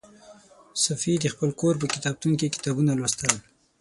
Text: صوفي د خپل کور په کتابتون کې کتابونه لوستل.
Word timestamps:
صوفي 0.83 1.13
د 1.19 1.25
خپل 1.33 1.49
کور 1.59 1.73
په 1.81 1.87
کتابتون 1.93 2.33
کې 2.39 2.53
کتابونه 2.55 2.91
لوستل. 2.99 3.33